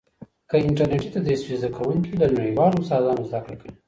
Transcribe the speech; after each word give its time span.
که 0.49 0.55
انټرنېټي 0.65 1.09
تدریس 1.15 1.41
وي، 1.43 1.55
زده 1.61 1.69
کوونکي 1.77 2.11
له 2.21 2.27
نړیوالو 2.37 2.81
استادانو 2.81 3.29
زده 3.29 3.41
کړه 3.43 3.55
کوي. 3.59 3.71